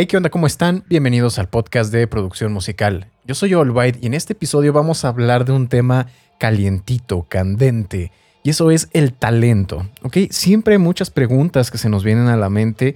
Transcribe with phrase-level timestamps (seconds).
[0.00, 0.30] Hey, ¿qué onda?
[0.30, 0.84] ¿Cómo están?
[0.88, 3.10] Bienvenidos al podcast de producción musical.
[3.24, 6.06] Yo soy White y en este episodio vamos a hablar de un tema
[6.38, 8.12] calientito, candente,
[8.44, 10.18] y eso es el talento, ¿ok?
[10.30, 12.94] Siempre hay muchas preguntas que se nos vienen a la mente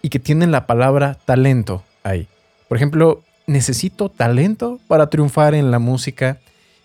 [0.00, 2.28] y que tienen la palabra talento ahí.
[2.66, 6.38] Por ejemplo, ¿necesito talento para triunfar en la música?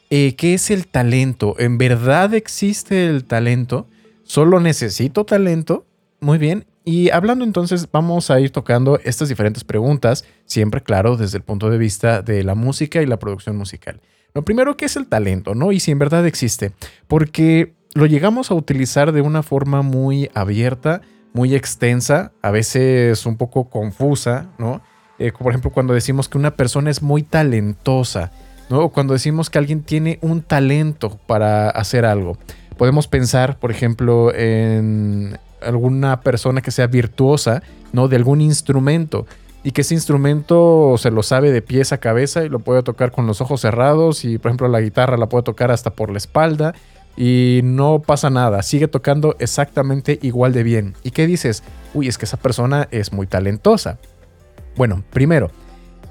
[0.10, 1.56] Eh, ¿Qué es el talento?
[1.58, 3.88] ¿En verdad existe el talento?
[4.26, 5.86] ¿Solo necesito talento?
[6.20, 11.38] Muy bien, y hablando entonces, vamos a ir tocando estas diferentes preguntas, siempre claro desde
[11.38, 14.02] el punto de vista de la música y la producción musical.
[14.34, 15.56] Lo primero, ¿qué es el talento?
[15.56, 15.72] ¿No?
[15.72, 16.72] Y si en verdad existe.
[17.08, 21.02] Porque lo llegamos a utilizar de una forma muy abierta,
[21.34, 24.82] muy extensa, a veces un poco confusa, ¿no?
[25.20, 28.32] Eh, por ejemplo, cuando decimos que una persona es muy talentosa,
[28.70, 28.90] ¿no?
[28.90, 32.38] Cuando decimos que alguien tiene un talento para hacer algo.
[32.78, 38.08] Podemos pensar, por ejemplo, en alguna persona que sea virtuosa, ¿no?
[38.08, 39.26] De algún instrumento
[39.64, 43.12] y que ese instrumento se lo sabe de pies a cabeza y lo puede tocar
[43.12, 46.18] con los ojos cerrados y por ejemplo la guitarra la puede tocar hasta por la
[46.18, 46.74] espalda
[47.16, 50.96] y no pasa nada, sigue tocando exactamente igual de bien.
[51.04, 51.64] ¿Y qué dices?
[51.94, 54.00] Uy, es que esa persona es muy talentosa.
[54.76, 55.52] Bueno, primero,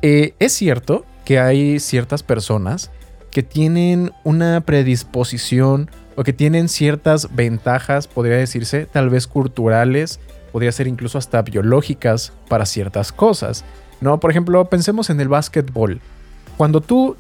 [0.01, 2.91] eh, es cierto que hay ciertas personas
[3.33, 10.21] que tienen una predisposición o que tienen ciertas ventajas, podría decirse, tal vez culturales,
[10.53, 13.65] podría ser incluso hasta biológicas para ciertas cosas.
[14.01, 14.21] ¿no?
[14.21, 16.01] Por ejemplo, pensemos en el básquetbol.
[16.57, 17.17] Cuando tú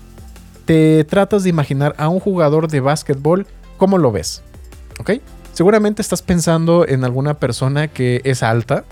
[0.64, 3.46] te tratas de imaginar a un jugador de básquetbol,
[3.78, 4.42] ¿cómo lo ves?
[5.00, 5.12] ¿Ok?
[5.52, 8.84] Seguramente estás pensando en alguna persona que es alta,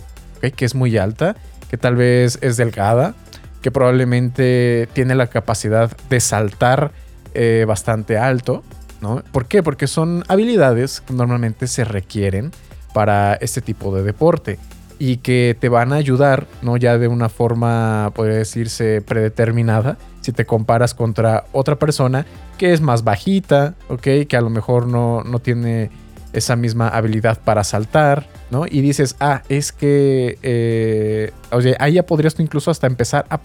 [0.56, 1.36] que es muy alta,
[1.70, 3.14] que tal vez es delgada,
[3.62, 6.92] que probablemente tiene la capacidad de saltar
[7.34, 8.62] eh, bastante alto,
[9.00, 9.22] ¿no?
[9.32, 9.62] ¿Por qué?
[9.62, 12.52] Porque son habilidades que normalmente se requieren
[12.92, 14.58] para este tipo de deporte
[14.98, 16.76] y que te van a ayudar, ¿no?
[16.76, 22.26] Ya de una forma, podría decirse, predeterminada, si te comparas contra otra persona
[22.58, 24.26] que es más bajita, ¿ok?
[24.28, 25.90] Que a lo mejor no, no tiene
[26.32, 28.66] esa misma habilidad para saltar, ¿no?
[28.66, 33.40] Y dices, ah, es que, eh, oye, ahí ya podrías tú incluso hasta empezar a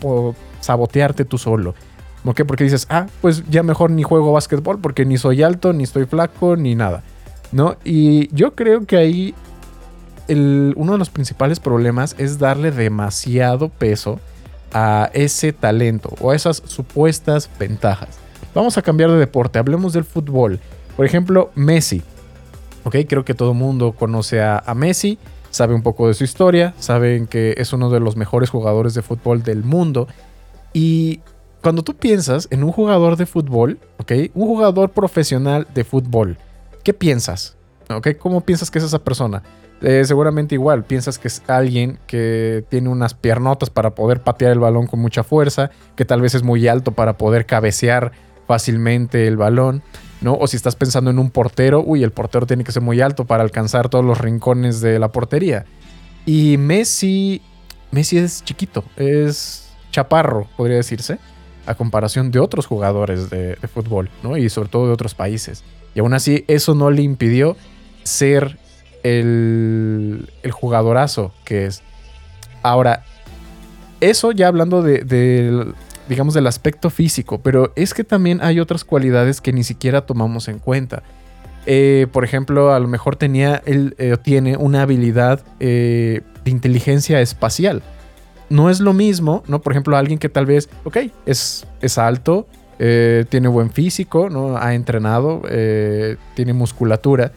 [0.59, 1.73] sabotearte tú solo.
[2.25, 2.43] ¿Por qué?
[2.43, 6.05] Porque dices, ah, pues ya mejor ni juego básquetbol porque ni soy alto, ni estoy
[6.05, 7.03] flaco, ni nada.
[7.51, 7.75] ¿No?
[7.85, 9.35] Y yo creo que ahí
[10.27, 14.19] uno de los principales problemas es darle demasiado peso
[14.73, 18.17] a ese talento o a esas supuestas ventajas.
[18.55, 20.59] Vamos a cambiar de deporte, hablemos del fútbol.
[20.97, 22.01] Por ejemplo, Messi.
[22.85, 25.19] Ok, creo que todo el mundo conoce a, a Messi,
[25.51, 29.03] sabe un poco de su historia, saben que es uno de los mejores jugadores de
[29.03, 30.07] fútbol del mundo.
[30.73, 31.21] Y
[31.65, 34.11] cuando tú piensas en un jugador de fútbol, ¿ok?
[34.35, 36.37] Un jugador profesional de fútbol,
[36.83, 37.57] ¿qué piensas?
[37.89, 38.09] ¿Ok?
[38.19, 39.41] ¿Cómo piensas que es esa persona?
[39.81, 44.59] Eh, seguramente igual, piensas que es alguien que tiene unas piernotas para poder patear el
[44.59, 48.11] balón con mucha fuerza, que tal vez es muy alto para poder cabecear
[48.45, 49.81] fácilmente el balón,
[50.21, 50.35] ¿no?
[50.35, 53.25] O si estás pensando en un portero, uy, el portero tiene que ser muy alto
[53.25, 55.65] para alcanzar todos los rincones de la portería.
[56.27, 57.41] Y Messi,
[57.89, 61.17] Messi es chiquito, es chaparro, podría decirse
[61.65, 64.37] a comparación de otros jugadores de, fútbol, ¿no?
[64.37, 65.63] Y sobre todo de otros países.
[65.93, 67.55] Y aún así, eso no le impidió
[68.03, 68.57] ser
[69.03, 71.81] el, el jugadorazo que es.
[72.61, 73.03] Ahora,
[74.01, 75.73] eso ya hablando de,
[76.09, 80.47] digamos, del aspecto físico, pero es que también hay otras cualidades que ni siquiera tomamos
[80.47, 81.03] en cuenta.
[81.65, 87.21] Eh, por ejemplo, a lo mejor tenía, él eh, tiene una habilidad eh, de inteligencia
[87.21, 87.81] espacial
[88.49, 89.61] no es lo mismo, ¿no?
[89.61, 92.47] Por ejemplo, alguien que tal vez, ok, es, es alto,
[92.79, 94.57] eh, tiene buen físico, ¿no?
[94.57, 97.31] Ha entrenado, eh, tiene musculatura,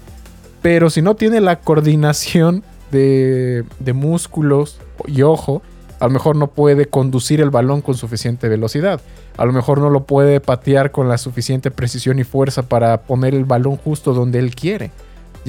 [0.62, 5.62] pero si no tiene la coordinación de, de músculos y ojo,
[6.00, 9.00] a lo mejor no puede conducir el balón con suficiente velocidad.
[9.36, 13.34] A lo mejor no lo puede patear con la suficiente precisión y fuerza para poner
[13.34, 14.90] el balón justo donde él quiere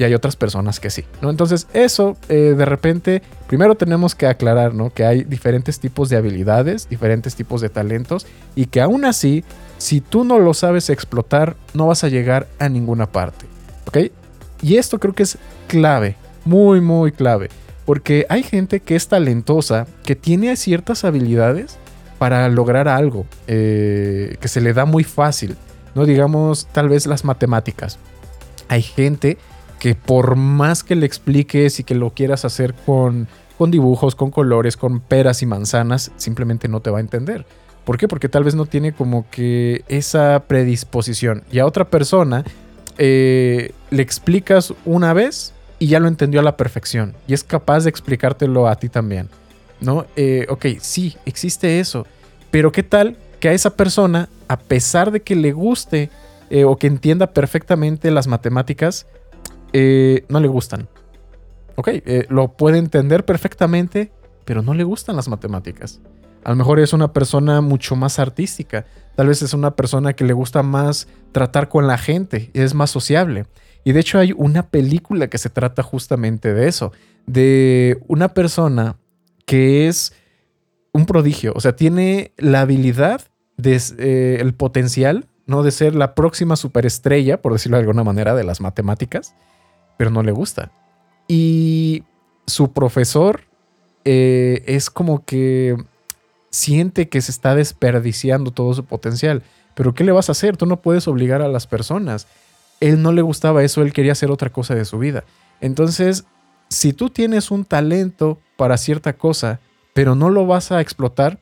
[0.00, 1.28] y hay otras personas que sí, ¿no?
[1.28, 4.88] Entonces eso eh, de repente, primero tenemos que aclarar, ¿no?
[4.88, 8.26] Que hay diferentes tipos de habilidades, diferentes tipos de talentos
[8.56, 9.44] y que aún así,
[9.76, 13.44] si tú no lo sabes explotar, no vas a llegar a ninguna parte,
[13.88, 14.10] ¿ok?
[14.62, 15.36] Y esto creo que es
[15.68, 16.16] clave,
[16.46, 17.50] muy, muy clave,
[17.84, 21.76] porque hay gente que es talentosa, que tiene ciertas habilidades
[22.18, 25.58] para lograr algo eh, que se le da muy fácil,
[25.94, 26.06] ¿no?
[26.06, 27.98] Digamos, tal vez las matemáticas.
[28.68, 29.36] Hay gente
[29.80, 33.26] que por más que le expliques y que lo quieras hacer con,
[33.58, 37.46] con dibujos, con colores, con peras y manzanas, simplemente no te va a entender.
[37.84, 38.06] ¿Por qué?
[38.06, 41.42] Porque tal vez no tiene como que esa predisposición.
[41.50, 42.44] Y a otra persona
[42.98, 47.14] eh, le explicas una vez y ya lo entendió a la perfección.
[47.26, 49.30] Y es capaz de explicártelo a ti también.
[49.80, 50.06] ¿no?
[50.14, 52.06] Eh, ok, sí, existe eso,
[52.50, 56.10] pero ¿qué tal que a esa persona, a pesar de que le guste
[56.50, 59.06] eh, o que entienda perfectamente las matemáticas,
[59.72, 60.88] eh, no le gustan?
[61.76, 61.88] Ok,
[62.28, 64.12] lo puede entender perfectamente,
[64.44, 66.00] pero no le gustan las matemáticas.
[66.44, 68.86] A lo mejor es una persona mucho más artística.
[69.14, 72.90] Tal vez es una persona que le gusta más tratar con la gente, es más
[72.90, 73.46] sociable.
[73.84, 76.92] Y de hecho hay una película que se trata justamente de eso,
[77.26, 78.96] de una persona
[79.46, 80.12] que es
[80.92, 83.22] un prodigio, o sea, tiene la habilidad,
[83.56, 85.62] de, eh, el potencial, ¿no?
[85.62, 89.34] De ser la próxima superestrella, por decirlo de alguna manera, de las matemáticas,
[90.00, 90.72] pero no le gusta.
[91.28, 92.04] Y
[92.46, 93.42] su profesor
[94.06, 95.76] eh, es como que
[96.48, 99.42] siente que se está desperdiciando todo su potencial.
[99.74, 100.56] Pero ¿qué le vas a hacer?
[100.56, 102.28] Tú no puedes obligar a las personas.
[102.80, 105.24] Él no le gustaba eso, él quería hacer otra cosa de su vida.
[105.60, 106.24] Entonces,
[106.70, 109.60] si tú tienes un talento para cierta cosa,
[109.92, 111.38] pero no lo vas a explotar,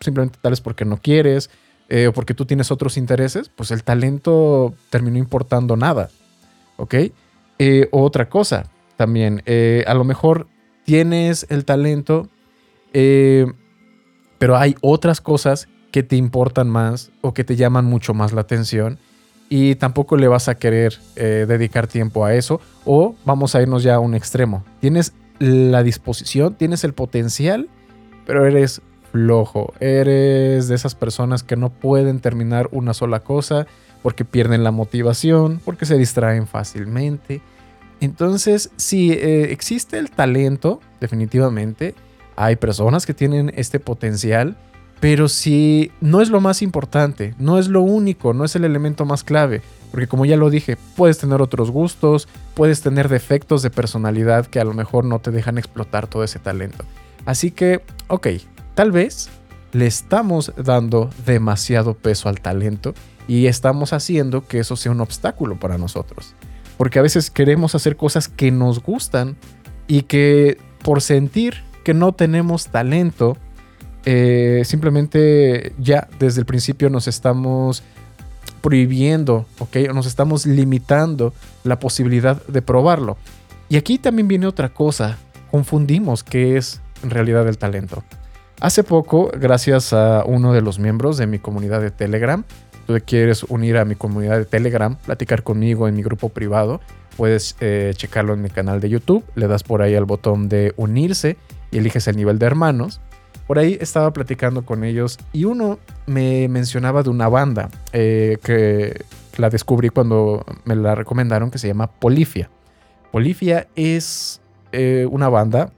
[0.00, 1.50] simplemente tal vez porque no quieres
[1.88, 6.10] eh, o porque tú tienes otros intereses, pues el talento terminó importando nada.
[6.78, 6.96] ¿Ok?
[7.58, 10.46] Eh, otra cosa también, eh, a lo mejor
[10.84, 12.28] tienes el talento,
[14.38, 18.42] pero hay otras cosas que te importan más o que te llaman mucho más la
[18.42, 18.98] atención
[19.48, 23.82] y tampoco le vas a querer eh, dedicar tiempo a eso o vamos a irnos
[23.82, 24.64] ya a un extremo.
[24.80, 27.68] Tienes la disposición, tienes el potencial,
[28.26, 28.82] pero eres
[29.12, 33.66] flojo, eres de esas personas que no pueden terminar una sola cosa
[34.06, 37.40] porque pierden la motivación, porque se distraen fácilmente.
[38.00, 41.96] Entonces, si eh, existe el talento, definitivamente,
[42.36, 44.56] hay personas que tienen este potencial,
[45.00, 49.04] pero si no es lo más importante, no es lo único, no es el elemento
[49.06, 49.60] más clave,
[49.90, 54.60] porque como ya lo dije, puedes tener otros gustos, puedes tener defectos de personalidad que
[54.60, 56.84] a lo mejor no te dejan explotar todo ese talento.
[57.24, 58.28] Así que, ok,
[58.76, 59.30] tal vez
[59.72, 62.94] le estamos dando demasiado peso al talento
[63.28, 66.34] y estamos haciendo que eso sea un obstáculo para nosotros.
[66.76, 69.36] Porque a veces queremos hacer cosas que nos gustan
[69.86, 73.36] y que por sentir que no tenemos talento,
[74.04, 77.82] eh, simplemente ya desde el principio nos estamos
[78.60, 79.76] prohibiendo, ¿ok?
[79.94, 81.32] Nos estamos limitando
[81.64, 83.16] la posibilidad de probarlo.
[83.68, 85.18] Y aquí también viene otra cosa,
[85.50, 88.02] confundimos qué es en realidad el talento.
[88.60, 92.44] Hace poco, gracias a uno de los miembros de mi comunidad de Telegram,
[92.86, 96.80] tú quieres unir a mi comunidad de Telegram, platicar conmigo en mi grupo privado,
[97.16, 100.72] puedes eh, checarlo en mi canal de YouTube, le das por ahí al botón de
[100.76, 101.36] unirse
[101.70, 103.00] y eliges el nivel de hermanos.
[103.46, 109.04] Por ahí estaba platicando con ellos y uno me mencionaba de una banda eh, que
[109.36, 112.50] la descubrí cuando me la recomendaron que se llama Polifia.
[113.12, 114.40] Polifia es
[114.72, 115.70] eh, una banda,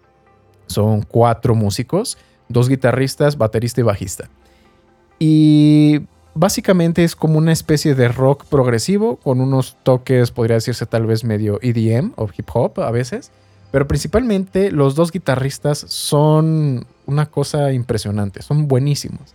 [0.66, 2.16] son cuatro músicos,
[2.48, 4.30] dos guitarristas, baterista y bajista.
[5.18, 6.00] Y
[6.38, 11.24] básicamente es como una especie de rock progresivo con unos toques, podría decirse tal vez
[11.24, 13.30] medio EDM o hip hop a veces.
[13.70, 19.34] Pero principalmente los dos guitarristas son una cosa impresionante, son buenísimos.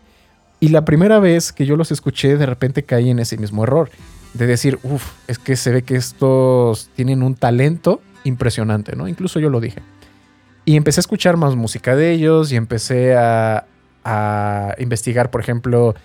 [0.59, 3.89] Y la primera vez que yo los escuché, de repente caí en ese mismo error.
[4.33, 9.07] De decir, uff, es que se ve que estos tienen un talento impresionante, ¿no?
[9.07, 9.81] Incluso yo lo dije.
[10.65, 13.65] Y empecé a escuchar más música de ellos y empecé a,
[14.79, 15.95] investigar, por ejemplo,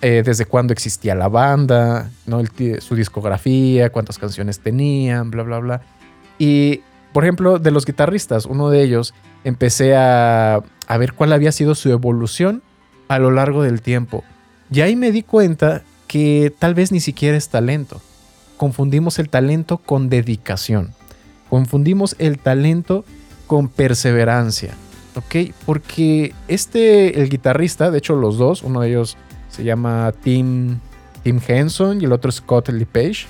[0.00, 2.42] eh, desde cuándo existía la banda, ¿no?
[2.80, 5.80] su discografía, cuántas canciones tenían, bla, bla, bla.
[6.38, 9.14] Y por ejemplo, de los guitarristas, uno de ellos,
[9.44, 10.62] empecé a,
[10.98, 12.62] ver cuál había sido su evolución
[13.08, 14.24] a lo largo del tiempo.
[14.70, 18.00] Y ahí me di cuenta que tal vez ni siquiera es talento.
[18.56, 20.94] Confundimos el talento con dedicación.
[21.48, 23.04] Confundimos el talento
[23.46, 24.74] con perseverancia.
[25.16, 25.52] ¿Ok?
[25.64, 29.16] Porque este, el guitarrista, de hecho los dos, uno de ellos
[29.48, 30.78] se llama Tim,
[31.22, 33.26] Tim Henson y el otro Scott Lepage.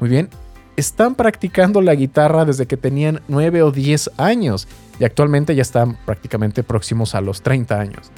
[0.00, 0.28] Muy bien,
[0.76, 4.66] están practicando la guitarra desde que tenían 9 o 10 años
[4.98, 8.10] y actualmente ya están prácticamente próximos a los 30 años.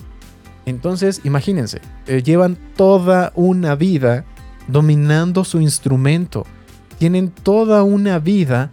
[0.66, 4.24] Entonces, imagínense, eh, llevan toda una vida
[4.68, 6.46] dominando su instrumento.
[6.98, 8.70] Tienen toda una vida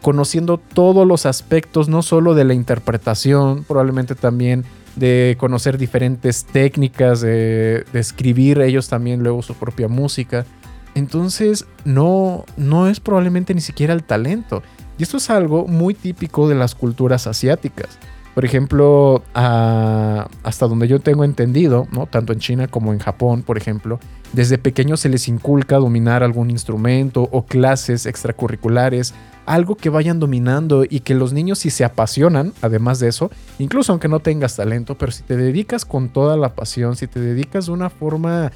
[0.00, 4.64] conociendo todos los aspectos, no solo de la interpretación, probablemente también
[4.96, 10.44] de conocer diferentes técnicas, de, escribir ellos también luego su propia música.
[10.94, 14.62] Entonces, no, no es probablemente ni siquiera el talento.
[14.96, 17.98] Y esto es algo muy típico de las culturas asiáticas.
[18.34, 22.06] Por ejemplo, hasta donde yo tengo entendido, ¿no?
[22.06, 24.00] tanto en China como en Japón, por ejemplo,
[24.32, 29.14] desde pequeños se les inculca dominar algún instrumento o clases extracurriculares,
[29.46, 33.92] algo que vayan dominando y que los niños si se apasionan, además de eso, incluso
[33.92, 37.66] aunque no tengas talento, pero si te dedicas con toda la pasión, si te dedicas
[37.66, 38.50] de una forma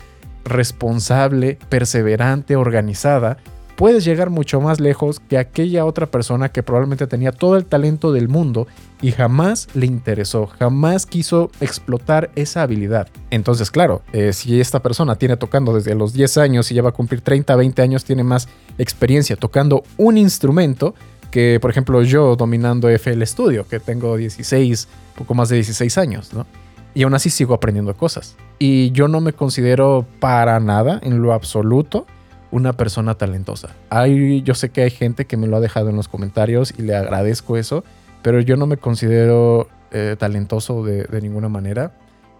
[0.44, 3.36] responsable, perseverante, organizada,
[3.78, 8.10] puedes llegar mucho más lejos que aquella otra persona que probablemente tenía todo el talento
[8.10, 8.66] del mundo
[9.00, 13.06] y jamás le interesó, jamás quiso explotar esa habilidad.
[13.30, 16.88] Entonces, claro, eh, si esta persona tiene tocando desde los 10 años y ya va
[16.88, 20.96] a cumplir 30, 20 años, tiene más experiencia tocando un instrumento
[21.30, 26.34] que, por ejemplo, yo dominando FL Studio, que tengo 16, poco más de 16 años,
[26.34, 26.46] ¿no?
[26.94, 28.34] Y aún así sigo aprendiendo cosas.
[28.58, 32.06] Y yo no me considero para nada, en lo absoluto,
[32.50, 33.74] una persona talentosa.
[33.90, 36.82] Hay, yo sé que hay gente que me lo ha dejado en los comentarios y
[36.82, 37.84] le agradezco eso,
[38.22, 41.92] pero yo no me considero eh, talentoso de, ninguna manera.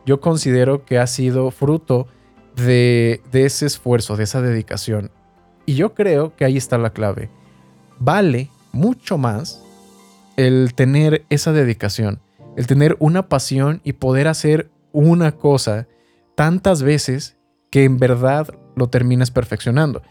[0.06, 2.06] Yo considero que ha sido fruto
[2.56, 5.10] de, de ese esfuerzo, de esa dedicación.
[5.66, 7.28] Y yo creo que ahí está la clave.
[7.98, 9.62] Vale mucho más
[10.36, 12.20] el tener esa dedicación,
[12.56, 15.88] el tener una pasión y poder hacer una cosa
[16.36, 17.36] tantas veces
[17.70, 20.02] que en verdad lo terminas perfeccionando.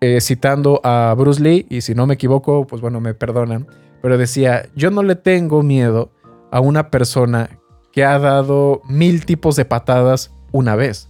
[0.00, 3.66] Eh, citando a Bruce Lee, y si no me equivoco, pues bueno, me perdonan,
[4.00, 6.10] pero decía, yo no le tengo miedo
[6.50, 7.50] a una persona
[7.92, 11.08] que ha dado mil tipos de patadas una vez.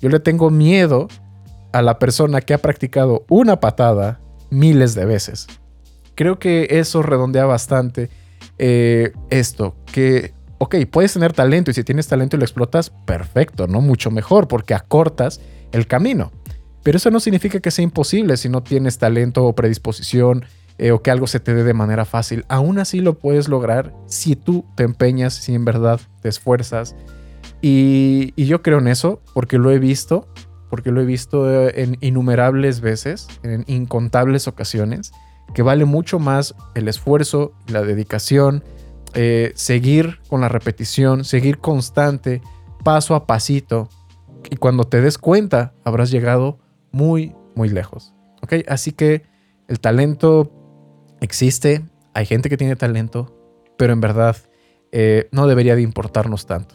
[0.00, 1.08] Yo le tengo miedo
[1.72, 4.20] a la persona que ha practicado una patada
[4.50, 5.46] miles de veces.
[6.14, 8.10] Creo que eso redondea bastante
[8.58, 13.66] eh, esto, que, ok, puedes tener talento y si tienes talento y lo explotas, perfecto,
[13.66, 13.80] ¿no?
[13.80, 15.40] Mucho mejor porque acortas
[15.72, 16.32] el camino.
[16.82, 20.44] Pero eso no significa que sea imposible si no tienes talento o predisposición
[20.78, 22.44] eh, o que algo se te dé de manera fácil.
[22.48, 26.94] Aún así lo puedes lograr si tú te empeñas, si en verdad te esfuerzas.
[27.60, 30.28] Y, yo creo en eso porque lo he visto,
[30.70, 35.10] porque lo he visto eh, en innumerables veces, en incontables ocasiones,
[35.52, 38.62] que vale mucho más el esfuerzo, la dedicación,
[39.14, 42.40] eh, seguir con la repetición, seguir constante,
[42.84, 43.88] paso a pasito,
[44.50, 46.58] y cuando te des cuenta, habrás llegado
[46.90, 48.14] muy, muy lejos.
[48.42, 48.54] ¿Ok?
[48.68, 49.22] Así que
[49.68, 50.52] el talento
[51.20, 53.34] existe, hay gente que tiene talento,
[53.76, 54.36] pero en verdad
[54.92, 56.74] eh, no debería de importarnos tanto.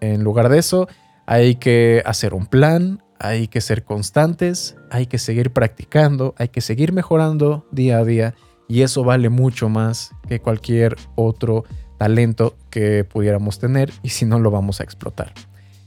[0.00, 0.88] En lugar de eso,
[1.26, 6.60] hay que hacer un plan, hay que ser constantes, hay que seguir practicando, hay que
[6.60, 8.34] seguir mejorando día a día
[8.68, 11.64] y eso vale mucho más que cualquier otro
[11.98, 15.32] talento que pudiéramos tener y si no lo vamos a explotar.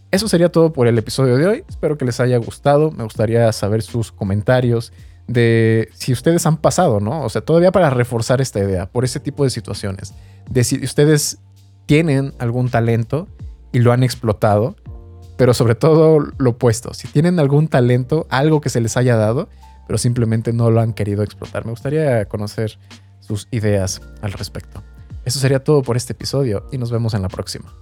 [0.10, 1.64] Eso sería todo por el episodio de hoy.
[1.68, 2.92] Espero que les haya gustado.
[2.92, 4.94] Me gustaría saber sus comentarios
[5.28, 7.24] de si ustedes han pasado, ¿no?
[7.24, 10.14] O sea, todavía para reforzar esta idea, por ese tipo de situaciones.
[10.50, 11.40] De si ustedes
[11.86, 13.28] tienen algún talento
[13.74, 14.78] y lo han explotado,
[15.36, 16.94] pero sobre todo lo opuesto.
[16.94, 19.50] Si tienen algún talento, algo que se les haya dado,
[19.88, 21.66] pero simplemente no lo han querido explotar.
[21.66, 22.80] Me gustaría conocer
[23.20, 24.84] sus ideas al respecto.
[25.26, 27.74] Eso sería todo por este episodio y nos vemos en la próxima.